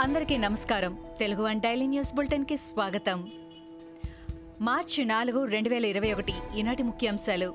అందరికీ 0.00 0.36
నమస్కారం. 0.36 0.98
Telugu 1.18 1.42
one 1.42 1.60
daily 1.60 1.86
news 1.86 2.14
బులెటిన్కి 2.14 2.56
స్వాగతం. 2.56 3.30
మార్చి 4.60 5.04
నాలుగు 5.04 5.44
రెండు 5.44 5.68
వేల 5.68 5.86
ఇరవై 5.86 6.12
ఒకటి 6.12 6.32
ఈనాటి 6.56 6.82
ముఖ్యాంశాలు. 6.82 7.54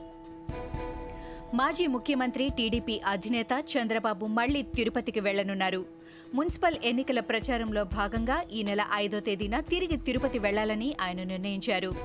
మాజీ 1.54 1.88
ముఖ్యమంత్రి 1.88 2.50
టీడీపీ 2.58 3.02
అధినేత 3.06 3.66
చంద్రబాబు 3.78 4.26
మళ్ళీ 4.26 4.62
తిరుపతికి 4.62 5.20
వెళ్ళనున్నారు 5.20 5.86
మున్సిపల్ 6.34 6.76
ఎన్నికల 6.84 7.20
ప్రచారంలో 7.20 7.84
భాగంగా 7.84 8.44
ఈ 8.52 8.64
నెల 8.64 8.86
ఐదో 8.94 9.20
తేదీన 9.20 9.60
తిరిగి 9.60 9.98
తిరుపతి 9.98 10.40
వెళ్ళాలని 10.40 10.96
ఆయన 11.02 11.24
నిర్ణయించారు. 11.24 11.96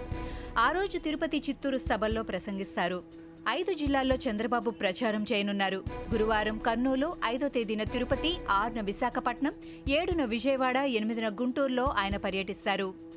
ఆ 0.58 0.70
రోజు 0.70 0.98
తిరుపతి 0.98 1.42
చిత్తూరు 1.48 1.78
సభల్లో 1.78 2.22
ప్రసంగిస్తారు. 2.22 3.27
ఐదు 3.48 3.72
జిల్లాల్లో 3.72 4.16
చంద్రబాబు 4.16 4.70
ప్రచారం 4.70 5.22
చేయనున్నారు. 5.32 5.84
గురువారం 6.12 6.58
కర్నూలు 6.58 7.08
ఐదో 7.24 7.48
తేదీన 7.48 7.82
తిరుపతి 7.84 8.32
ఆరున 8.50 8.80
విశాఖపట్నం 8.80 9.54
ఏడున 9.88 10.24
విజయవాడ 10.24 10.76
ఎనిమిదిన 10.76 11.28
గుంటూరులో 11.28 11.84
ఆయన 11.98 12.16
పర్యటిస్తారు. 12.16 13.07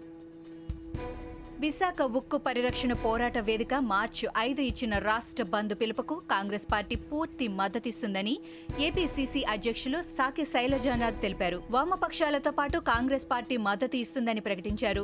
విశాఖ 1.62 2.02
ఉక్కు 2.18 2.38
పరిరక్షణ 2.46 2.92
పోరాట 3.04 3.38
వేదిక 3.48 3.74
మార్చి 3.90 4.26
ఐదు 4.38 4.62
ఇచ్చిన 4.70 4.94
రాష్ట్ర 5.08 5.44
బంద్ 5.54 5.74
పిలుపుకు 5.82 6.16
కాంగ్రెస్ 6.32 6.66
పార్టీ 6.72 6.96
పూర్తి 7.10 7.46
మద్దతిస్తుందని 7.58 8.34
ఏపీసీసీ 8.86 9.42
అధ్యక్షులు 9.54 10.00
సాకి 10.16 10.44
శైలజానాథ్ 10.54 11.20
తెలిపారు. 11.26 11.58
వామపక్షాలతో 11.76 12.52
పాటు 12.60 12.78
కాంగ్రెస్ 12.92 13.26
పార్టీ 13.32 13.58
మద్దతు 13.68 13.98
ఇస్తుందని 14.04 14.44
ప్రకటించారు. 14.48 15.04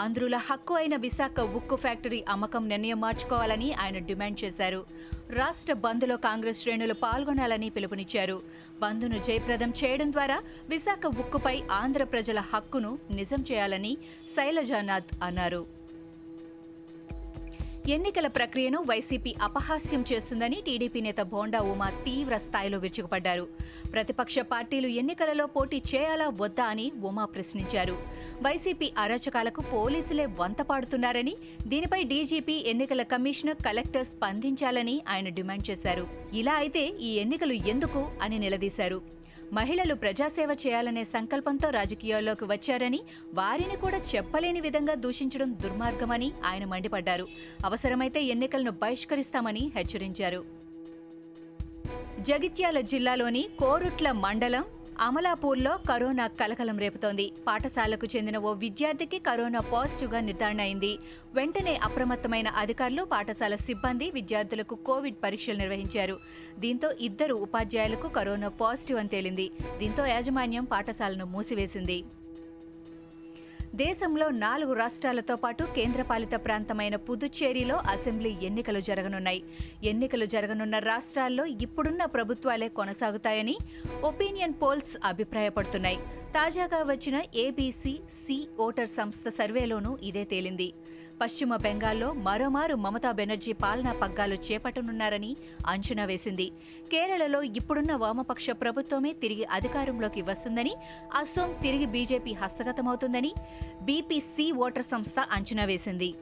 ఆంధ్రుల 0.00 0.36
హక్కు 0.48 0.74
అయిన 0.74 0.96
విశాఖ 0.96 1.40
ఉక్కు 1.58 1.78
ఫ్యాక్టరీ 1.84 2.20
అమ్మకం 2.34 2.68
నిర్ణయం 2.72 3.00
మార్చుకోవాలని 3.00 3.70
ఆయన 3.84 3.98
డిమాండ్ 4.10 4.40
చేశారు. 4.44 4.80
రాష్ట్ర 5.40 5.72
బంద్లో 5.84 6.18
కాంగ్రెస్ 6.26 6.60
శ్రేణులు 6.62 6.96
పాల్గొనాలని 7.04 7.70
పిలుపునిచ్చారు. 7.70 8.36
బంద్ను 8.82 9.20
జయప్రదం 9.28 9.72
చేయడం 9.80 10.10
ద్వారా 10.12 10.38
విశాఖ 10.74 11.06
ఉక్కుపై 11.22 11.56
ఆంధ్ర 11.80 12.04
ప్రజల 12.16 12.38
హక్కును 12.52 12.92
నిజం 13.20 13.42
చేయాలని 13.52 13.94
శైలజానాథ్ 14.36 15.10
అన్నారు. 15.22 15.62
ఎన్నికల 17.88 18.26
ప్రక్రియను 18.26 18.78
వైసీపీ 18.78 19.34
అపహాస్యం 19.42 20.04
చేస్తుందని 20.12 20.62
టీడీపీ 20.66 21.00
నేత 21.00 21.20
బోండా 21.20 21.60
ఉమా 21.60 21.90
తీవ్ర 21.90 22.36
స్థాయిలో 22.36 22.78
విరుచుకుపడ్డారు. 22.78 23.48
ప్రతిపక్ష 23.92 24.38
పార్టీలు 24.38 24.86
ఎన్నికలలో 24.86 25.46
పోటీ 25.46 25.82
చేయాలా 25.94 26.28
వద్దా 26.28 26.64
అని 26.64 26.92
ఉమా 27.02 27.24
ప్రశ్నించారు. 27.24 27.92
వైసీపీ 28.42 28.92
అరాచకాలకు 28.98 29.62
పోలీసులే 29.62 30.26
వంత 30.26 30.62
పాడుతున్నారని 30.62 31.36
దీనిపై 31.66 32.02
డీజీపీ 32.02 32.64
ఎన్నికల 32.66 33.02
కమిషనర్ 33.02 33.62
కలెక్టర్ 33.66 34.06
స్పందించాలని 34.06 35.02
ఆయన 35.08 35.28
డిమాండ్ 35.28 35.70
చేశారు. 35.70 36.06
ఇలా 36.32 36.52
అయితే 36.52 36.86
ఈ 36.86 37.14
ఎన్నికలు 37.14 37.52
ఎందుకు 37.52 38.08
అని 38.22 38.38
నిలదీశారు. 38.38 39.23
మహిళలు 39.52 39.94
ప్రజాసేవ 39.94 40.56
చేయాలనే 40.66 41.04
సంకల్పంతో 41.04 41.70
రాజకీయాల్లోకి 41.70 42.44
వచ్చారని 42.44 43.00
వారిని 43.34 43.76
కూడా 43.76 43.96
చెప్పలేని 43.96 44.60
విధంగా 44.60 44.94
దూషించడం 44.94 45.56
దుర్మార్గమని 45.62 46.32
ఆయన 46.44 46.64
మండిపడ్డారు. 46.64 47.28
అవసరమైతే 47.64 48.22
ఎన్నికలను 48.22 48.70
బహిష్కరిస్తామని 48.70 49.72
హెచ్చరించారు. 49.76 50.44
జగిత్యాల 52.20 52.80
జిల్లాలోని 52.80 53.48
కోరుట్ల 53.58 54.12
మండలం 54.12 54.64
అమలాపూర్లో 55.00 55.78
కరోనా 55.88 56.26
కలకలం 56.26 56.78
రేపుతోంది. 56.78 57.32
పాఠశాలకు 57.46 58.06
చెందిన 58.16 58.38
ఓ 58.38 58.52
విద్యార్థికి 58.52 59.18
కరోనా 59.18 59.60
పాజిటివ్గా 59.60 60.20
నిర్ధారణ 60.20 60.60
అయింది. 60.60 60.98
వెంటనే 61.34 61.76
అప్రమత్తమైన 61.76 62.48
అధికారులు 62.48 63.02
పాఠశాల 63.02 63.54
సిబ్బంది 63.54 64.10
విద్యార్థులకు 64.10 64.74
కోవిడ్ 64.74 65.16
పరీక్షలు 65.24 65.56
నిర్వహించారు. 65.56 66.18
దీంతో 66.58 66.92
ఇద్దరు 67.00 67.34
ఉపాధ్యాయులకు 67.34 68.08
కరోనా 68.08 68.48
పాజిటివ్ 68.48 68.98
అని 68.98 69.08
తేలింది. 69.08 69.50
దీంతో 69.78 70.06
యాజమాన్యం 70.06 70.64
పాఠశాలను 70.64 71.24
మూసివేసింది. 71.24 72.04
దేశంలో 73.82 74.26
నాలుగు 74.44 74.72
రాష్ట్రాలతో 74.72 75.34
పాటు 75.36 75.62
కేంద్రపాలిత 75.76 76.34
ప్రాంతమైన 76.44 76.96
పుదుచ్చేరిలో 77.06 77.76
అసెంబ్లీ 77.92 78.32
ఎన్నికలు 78.42 78.80
జరగనున్నాయి. 78.80 79.40
ఎన్నికలు 79.84 80.26
జరగనున్న 80.34 80.78
రాష్ట్రాల్లో 80.78 81.44
ఇప్పుడున్న 81.44 82.04
ప్రభుత్వాలే 82.04 82.68
కొనసాగుతాయని 82.68 83.56
ఒపీనియన్ 84.10 84.56
పోల్స్ 84.62 84.94
అభిప్రాయపడుతున్నాయి. 85.04 85.98
తాజాగా 86.36 86.80
వచ్చిన 86.92 87.22
ఏబీసీ 87.34 87.94
సి 88.24 88.38
ఓటర్ 88.60 88.88
సంస్థ 88.88 89.28
సర్వేలోనూ 89.28 89.98
ఇదే 90.02 90.24
తేలింది. 90.24 90.68
పశ్చిమ 91.20 91.56
బెంగాల్లో 91.56 92.12
మరోమారు 92.12 92.74
మమతా 92.74 93.12
బెనర్జీ 93.12 93.52
పాలనా 93.52 93.92
పగ్గాలు 93.92 94.34
చేపట్టనున్నారని 94.34 95.36
అంచనా 95.66 96.04
వేసింది. 96.04 96.50
కేరళలో 96.92 97.42
ఇప్పుడున్న 97.42 97.94
వామపక్ష 97.94 98.50
ప్రభుత్వమే 98.50 99.12
తిరిగి 99.12 99.44
అధికారంలోకి 99.44 100.22
వస్తుందని 100.22 100.74
అసోం 101.14 101.54
తిరిగి 101.62 101.86
బీజేపీ 101.86 102.32
హస్తగతమవుతుందని 102.32 103.34
బీపీసీ 103.82 104.52
ఓటర్ 104.52 104.82
సంస్థ 104.82 105.14
అంచనా 105.30 105.64
వేసింది. 105.64 106.14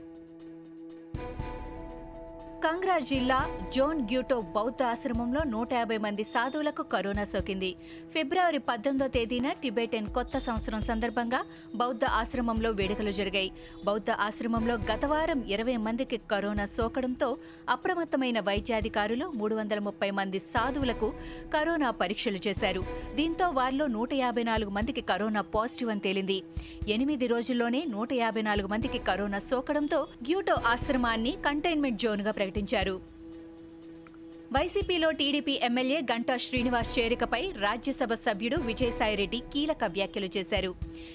కంగ్రా 2.64 2.96
జిల్లా 2.98 3.36
జోన్ 3.76 4.00
గ్యూటో 4.00 4.36
బౌద్ధ 4.56 4.82
ఆశ్రమంలో 4.82 5.40
నూట 5.44 5.70
యాభై 5.74 5.96
మంది 5.96 6.24
సాధువులకు 6.24 6.82
కరోనా 6.82 7.24
సోకింది. 7.24 7.70
ఫిబ్రవరి 8.12 8.58
పద్దెనిమిదో 8.58 9.06
తేదీన 9.06 9.52
టిబెటన్ 9.52 10.06
కొత్త 10.06 10.38
సంవత్సరం 10.38 10.80
సందర్భంగా 10.80 11.40
బౌద్ధ 11.74 12.04
ఆశ్రమంలో 12.04 12.70
వేడుకలు 12.70 13.10
జరిగాయి. 13.10 13.50
బౌద్ధ 13.86 14.10
ఆశ్రమంలో 14.26 14.74
గత 14.90 15.04
వారం 15.04 15.40
ఇరవై 15.54 15.76
మందికి 15.76 16.16
కరోనా 16.16 16.66
సోకడంతో 16.66 17.36
అప్రమత్తమైన 17.68 18.40
వైద్యాధికారులు 18.40 19.32
మూడు 19.34 19.54
వందల 19.54 19.78
ముప్పై 19.78 20.10
మంది 20.10 20.38
సాధువులకు 20.38 21.12
కరోనా 21.56 21.90
పరీక్షలు 21.90 22.40
చేశారు. 22.48 22.84
దీంతో 23.14 23.48
వారిలో 23.48 23.86
నూట 23.96 24.12
యాభై 24.14 24.42
నాలుగు 24.42 24.70
మందికి 24.70 25.00
కరోనా 25.00 25.40
పాజిటివ్ 25.56 25.90
అని 25.90 26.00
తేలింది. 26.00 26.38
ఎనిమిది 26.88 27.26
రోజుల్లోనే 27.26 27.82
నూట 27.88 28.12
యాభై 28.12 28.42
నాలుగు 28.42 28.66
మందికి 28.66 28.98
కరోనా 29.10 29.38
సోకడంతో 29.50 30.00
గ్యూటో 30.28 30.56
ఆశ్రమాన్ని 30.66 31.34
కంటైన్మెంట్ 31.48 32.00
జోన్గా 32.00 32.30
ప్రకటించారు. 32.30 32.51
వైసీపీలో 34.52 35.10
టీడీపీ 35.10 35.60
ఎమ్మెల్యే 35.62 36.00
గంటా 36.00 36.36
శ్రీనివాస్ 36.36 36.98
చేరికపై 36.98 37.52
రాజ్యసభ 37.58 38.14
సభ్యుడు 38.14 38.56
విజయసాయిరెడ్డి 38.56 39.42
కీలక 39.52 39.84
వ్యాఖ్యలు 39.84 40.28
చేశారు. 40.36 40.74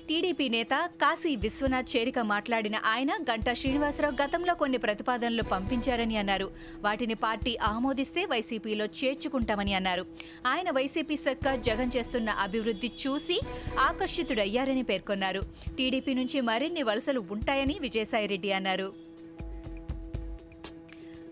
టీడీపీ 0.10 0.50
నేత 0.50 0.68
కాశీ 0.74 1.36
విశ్వనాథ్ 1.36 1.98
చేరిక 1.98 2.20
మాట్లాడిన 2.20 2.76
ఆయన 2.76 3.12
గంటా 3.32 3.54
శ్రీనివాసరావు 3.54 4.22
గతంలో 4.24 4.54
కొన్ని 4.54 4.78
ప్రతిపాదనలు 4.78 5.44
పంపించారని 5.44 6.18
అన్నారు. 6.18 6.52
వాటిని 6.82 7.14
పార్టీ 7.14 7.58
ఆమోదిస్తే 7.58 8.26
వైసీపీలో 8.26 8.86
చేర్చుకుంటామని 8.86 9.74
అన్నారు. 9.74 10.06
ఆయన 10.48 10.72
వైసీపీ 10.72 11.16
సర్కార్ 11.16 11.60
జగన్ 11.60 11.92
చేస్తున్న 11.98 12.30
అభివృద్ధి 12.30 12.92
చూసి 13.08 13.42
ఆకర్షితుడయ్యారని 13.80 14.84
పేర్కొన్నారు. 14.84 15.42
టీడీపీ 15.78 16.14
నుంచి 16.14 16.42
మరిన్ని 16.42 16.84
వలసలు 16.84 17.24
ఉంటాయని 17.32 17.78
విజయసాయిరెడ్డి 17.82 18.52
అన్నారు. 18.52 19.07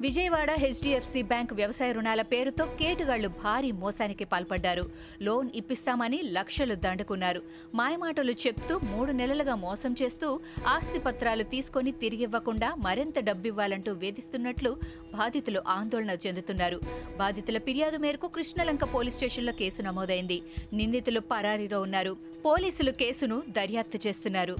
విజయవాడ 0.05 0.51
హెచ్డిఎఫ్సి 0.51 1.21
బ్యాంక్ 1.21 1.53
వ్యవసాయ 1.53 1.91
రుణాల 1.91 2.21
పేరుతో 2.31 2.65
కేటుగాళ్ళు 2.79 3.29
భారీ 3.43 3.71
మోసానికి 3.71 4.25
పాల్పడ్డారు. 4.25 4.83
లోన్ 5.21 5.49
ఇప్పిస్తామని 5.55 6.19
లక్షలు 6.37 6.75
దండుకున్నారు. 6.75 7.41
మాయమాటలు 7.75 8.33
చెప్తూ 8.43 8.79
మూడు 8.83 9.11
నెలలుగా 9.11 9.55
మోసం 9.55 9.95
చేస్తూ 10.01 10.27
ఆస్తి 10.67 10.99
పత్రాలు 10.99 11.43
తీసుకొని 11.43 11.91
తిరిగివ్వకుండా 12.03 12.69
మరింత 12.85 13.19
డబ్బివ్వాలంటూ 13.19 13.93
వేధిస్తున్నట్లు 14.03 14.77
బాధితులు 15.15 15.61
ఆందోళన 15.67 16.17
చెందుతున్నారు. 16.27 16.79
బాధితుల 17.17 17.57
ఫిర్యాదు 17.57 17.97
మేరకు 17.97 18.27
కృష్ణలంక 18.27 18.83
పోలీస్ 18.93 19.15
స్టేషన్లో 19.15 19.53
కేసు 19.53 19.81
నమోదైంది. 19.81 20.41
నిందితులు 20.73 21.19
పరారీలో 21.33 21.81
ఉన్నారు. 21.81 22.15
పోలీసులు 22.45 22.91
కేసును 22.91 23.39
దర్యాప్తు 23.49 24.07
చేస్తున్నారు. 24.07 24.57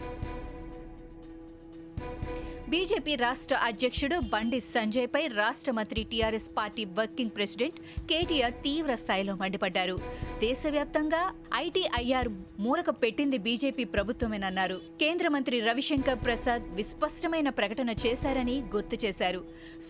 బీజేపీ 2.75 3.15
రాష్ట్ర 3.15 3.55
అధ్యక్షుడు 3.63 4.15
బండి 4.31 4.59
సంజయ్పై 4.59 5.21
రాష్ట్ర 5.27 5.71
మంత్రి 5.71 6.01
TRS 6.11 6.47
party 6.57 6.85
working 6.97 7.29
president 7.35 7.77
KTR 8.09 8.53
తీవ్ర 8.53 8.95
స్థాయిలో 8.95 9.33
మండిపడ్డారు. 9.35 9.95
దేశవ్యాప్తంగా 10.39 11.21
ఐటీఐఆర్ 11.55 12.29
మూలక 12.59 12.89
పెట్టింది 13.03 13.37
బీజేపీ 13.37 13.83
ప్రభుత్వమేనన్నారు. 13.83 14.77
కేంద్ర 15.01 15.29
మంత్రి 15.35 15.59
రవిశంకర్ 15.59 16.19
ప్రసాద్ 16.25 16.65
విస్పష్టమైన 16.75 17.49
ప్రకటన 17.49 17.95
చేశారని 18.05 18.57
గుర్తు 18.75 18.99
చేశారు. 19.05 19.41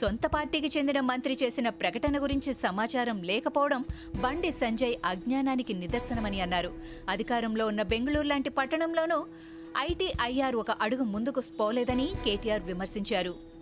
సొంత 0.02 0.26
పార్టీకి 0.36 0.72
చెందిన 0.78 1.00
మంత్రి 1.12 1.38
చేసిన 1.44 1.70
ప్రకటన 1.70 2.24
గురించి 2.24 2.54
సమాచారం 2.66 3.24
లేకపోవడం 3.32 3.84
బండి 4.16 4.52
సంజయ్ 4.52 4.96
అజ్ఞానానికి 5.06 5.74
నిదర్శనమని 5.74 6.42
అన్నారు. 6.42 6.74
అధికారంలో 7.10 7.68
ఉన్న 7.68 7.82
బెంగళూరు 7.94 8.28
లాంటి 8.34 8.50
పట్టణంలోనూ 8.50 9.20
ఐటీఐఆర్ 9.78 10.56
ఒక 10.56 10.72
అడుగు 10.72 11.04
ముందుకు 11.04 11.44
పోలేదని 11.60 12.08
కేటీఆర్ 12.26 12.64
విమర్శించారు. 12.64 13.56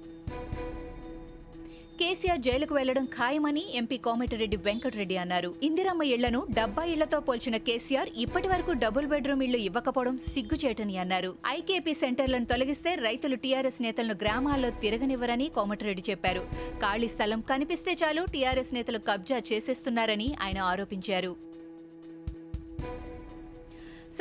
కేసీఆర్ 2.00 2.39
జైలుకు 2.39 2.75
వెళ్ళడం 2.75 3.06
ఖాయమని 3.06 3.75
ఎంపీ 3.75 3.98
కోమటిరెడ్డి 3.98 4.57
వెంకటరెడ్డి 4.57 5.18
అన్నారు. 5.18 5.56
ఇందిరమ్మ 5.63 6.04
ఇళ్ళను 6.04 6.48
డబ్బా 6.57 6.83
ఇళ్ళతో 6.83 7.19
పోల్చిన 7.19 7.57
కేసీఆర్ 7.57 8.10
ఇప్పటి 8.15 8.48
వరకు 8.48 8.71
డబుల్ 8.71 9.07
బెడ్రూమ్ 9.07 9.44
ఇళ్ళు 9.44 9.57
ఇవ్వకపోవడం 9.57 10.18
సిగ్గుచేటని 10.18 10.98
అన్నారు. 10.98 11.36
ఐకేపీ 11.48 11.94
సెంటర్లను 11.94 12.45
తొలగిస్తే 12.45 12.95
రైతులు 12.95 13.36
టీఆర్ఎస్ 13.36 13.81
నేతలను 13.81 14.13
గ్రామాల్లో 14.13 14.69
తిరగనివ్వరని 14.69 15.50
కోమటిరెడ్డి 15.50 16.04
చెప్పారు. 16.10 16.39
ఖాళీ 16.81 17.07
స్థలం 17.07 17.42
కనిపిస్తే 17.42 17.95
చాలు 18.04 18.25
టీఆర్ఎస్ 18.25 18.74
నేతలు 18.74 18.98
కబ్జా 18.98 19.42
చేసేస్తున్నారని 19.54 20.36
ఆయన 20.42 20.57
ఆరోపించారు. 20.57 21.52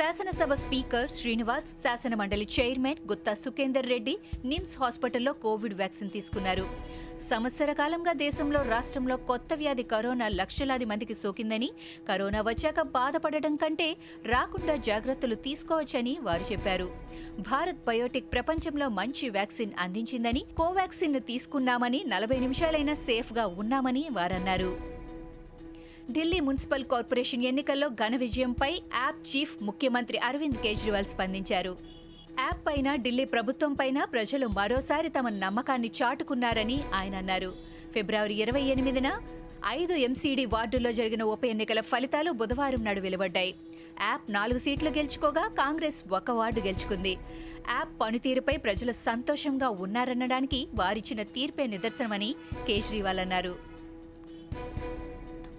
శాసనసభ 0.02 0.52
స్పీకర్ 0.52 1.10
శ్రీనివాస్ 1.10 1.64
శాసన 1.64 2.14
మండలి 2.14 2.48
చైర్మన్ 2.60 3.02
గుత్తా 3.08 3.34
సుఖేందర్ 3.34 3.86
రెడ్డి 3.86 4.18
నిమ్స్ 4.44 4.82
హాస్పిటల్లో 4.82 5.32
కోవిడ్ 5.32 5.74
వ్యాక్సిన్ 5.74 6.10
తీసుకున్నారు. 6.10 6.64
సంవత్సర 7.30 7.72
కాలంగా 7.72 8.12
దేశంలో 8.12 8.62
రాష్ట్రంలో 8.62 9.16
కొత్త 9.16 9.54
వ్యాధి 9.54 9.82
కరోనా 9.82 10.28
లక్షలాది 10.28 10.84
మందికి 10.84 11.14
సోకిందని 11.14 11.70
కరోనా 12.08 12.40
వచ్చాక 12.40 12.80
బాధపడటం 12.80 13.56
కంటే 13.56 13.96
రాకుండా 14.26 14.76
జాగ్రత్తలు 14.76 15.34
తీసుకోవచ్చని 15.34 16.18
వారు 16.22 16.52
చెప్పారు. 16.52 16.88
భారత్ 17.38 17.84
బయోటెక్ 17.86 18.32
ప్రపంచంలో 18.32 18.88
మంచి 18.88 19.28
వ్యాక్సిన్ 19.28 19.70
అందించిందని 19.78 20.44
కోవాక్సిన్ 20.58 21.20
తీసుకున్నామని 21.20 22.04
నలభై 22.08 22.40
నిమిషాలైనా 22.40 22.94
సేఫ్గా 22.94 23.46
ఉన్నామని 23.46 24.08
వారన్నారు. 24.12 24.91
ఢిల్లీ 26.10 26.40
మున్సిపల్ 26.40 26.84
కార్పొరేషన్ 26.84 27.44
ఎన్నికల్లో 27.44 27.88
ఘన 27.88 28.16
విజయంపై 28.16 28.72
యాప్ 28.72 29.28
చీఫ్ 29.28 29.62
ముఖ్యమంత్రి 29.62 30.18
అరవింద్ 30.18 30.56
కేజ్రీవాల్ 30.56 31.04
స్పందించారు. 31.04 31.76
యాప్ 32.38 32.66
పైన 32.66 32.96
ఢిల్లీ 32.96 33.24
ప్రభుత్వం 33.24 33.72
పైన 33.72 34.04
ప్రజలు 34.04 34.46
మరోసారి 34.46 35.08
తమ 35.08 35.28
నమ్మకాన్ని 35.28 35.90
చాటుకున్నారని 36.02 36.82
ఆయన 36.94 37.14
అన్నారు. 37.14 37.54
ఫిబ్రవరి 37.94 38.34
ఇరవై 38.34 38.60
ఎనిమిదిన 38.60 39.20
ఐదు 39.66 39.92
ఎంసీడీ 39.92 40.44
వార్డుల్లో 40.44 40.92
జరిగిన 40.92 41.22
ఉప 41.22 41.44
ఎన్నికల 41.44 41.80
ఫలితాలు 41.80 42.30
బుధవారం 42.30 42.84
నాడు 42.84 43.00
వెలువడ్డాయి. 43.00 43.54
యాప్ 44.00 44.32
నాలుగు 44.32 44.58
సీట్లు 44.58 44.90
గెలుచుకోగా 44.90 45.48
కాంగ్రెస్ 45.48 46.12
ఒక 46.12 46.30
వార్డు 46.30 46.60
గెలుచుకుంది. 46.60 47.10
యాప్ 47.68 48.00
పనితీరుపై 48.00 48.56
ప్రజలు 48.56 48.92
సంతోషంగా 48.92 49.68
ఉన్నారనడానికి 49.68 50.68
వారిచ్చిన 50.74 51.22
తీర్పే 51.22 51.66
నిదర్శనమని 51.66 52.34
కేజ్రీవాల్ 52.68 53.18
అన్నారు. 53.18 53.71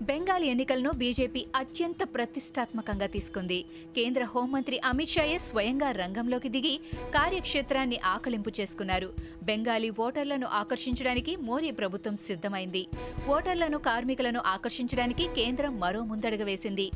బెంగాల్ 0.09 0.43
ఎన్నికలను 0.43 0.91
బీజేపీ 0.91 1.45
అత్యంత 1.55 2.01
ప్రతిష్టాత్మకంగా 2.13 3.05
తీసుకుంది. 3.05 3.65
కేంద్ర 3.95 4.23
హోంమంత్రి 4.23 4.81
అమిత్ 4.85 5.09
షాయే 5.09 5.37
స్వయంగా 5.37 5.91
రంగంలోకి 5.91 6.49
దిగి 6.49 6.79
కార్యక్షేత్రాన్ని 7.15 7.99
ఆకలింపు 8.05 8.51
చేసుకున్నారు. 8.59 9.09
బెంగాలీ 9.43 9.89
ఓటర్లను 9.99 10.47
ఆకర్షించడానికి 10.47 11.35
మోడీ 11.35 11.71
ప్రభుత్వం 11.71 12.15
సిద్ధమైంది. 12.15 12.87
ఓటర్లను 13.27 13.77
కార్మికులను 13.77 14.41
ఆకర్షించడానికి 14.45 15.27
కేంద్రం 15.35 15.79
మరో 15.79 16.03
ముందడుగు 16.03 16.43
వేసింది. 16.43 16.91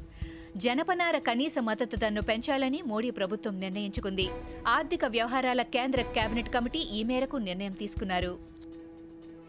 జనపనార 0.57 1.17
కనీస 1.17 1.55
మద్దతు 1.59 1.95
ధరను 1.95 2.21
పెంచాలని 2.21 2.81
మోడీ 2.81 3.09
ప్రభుత్వం 3.09 3.59
నిర్ణయించుకుంది. 3.59 4.27
ఆర్థిక 4.67 5.05
వ్యవహారాల 5.05 5.61
కేంద్ర 5.61 6.01
కేబినెట్ 6.01 6.53
కమిటీ 6.53 6.79
ఈ 6.79 7.03
మేరకు 7.03 7.37
నిర్ణయం 7.37 7.71
తీసుకున్నారు. 7.71 8.33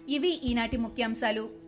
ఇవి 0.09 0.41
ఈనాటి 0.45 0.77
ముఖ్యాంశాలు. 0.77 1.68